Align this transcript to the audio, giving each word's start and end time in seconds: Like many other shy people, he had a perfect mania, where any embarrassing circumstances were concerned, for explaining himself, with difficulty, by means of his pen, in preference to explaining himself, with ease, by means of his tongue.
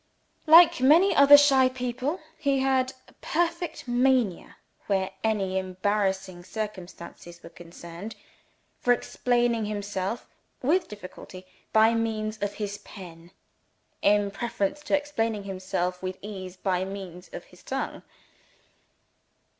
Like 0.47 0.81
many 0.81 1.15
other 1.15 1.37
shy 1.37 1.69
people, 1.69 2.19
he 2.39 2.57
had 2.57 2.93
a 3.07 3.13
perfect 3.21 3.87
mania, 3.87 4.55
where 4.87 5.11
any 5.23 5.59
embarrassing 5.59 6.43
circumstances 6.43 7.43
were 7.43 7.51
concerned, 7.51 8.15
for 8.79 8.93
explaining 8.93 9.65
himself, 9.65 10.27
with 10.63 10.87
difficulty, 10.87 11.45
by 11.71 11.93
means 11.93 12.39
of 12.41 12.53
his 12.55 12.79
pen, 12.79 13.29
in 14.01 14.31
preference 14.31 14.79
to 14.85 14.97
explaining 14.97 15.43
himself, 15.43 16.01
with 16.01 16.17
ease, 16.23 16.57
by 16.57 16.83
means 16.83 17.29
of 17.31 17.43
his 17.43 17.61
tongue. 17.61 18.01